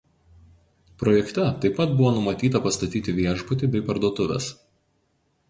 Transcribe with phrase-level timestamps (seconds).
[1.03, 4.51] Projekte taip pat buvo numatyta pastatyti viešbutį bei parduotuves.